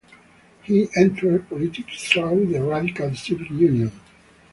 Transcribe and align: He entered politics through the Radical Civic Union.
He 0.63 0.89
entered 0.95 1.47
politics 1.47 2.05
through 2.05 2.47
the 2.47 2.59
Radical 2.63 3.13
Civic 3.13 3.51
Union. 3.51 3.91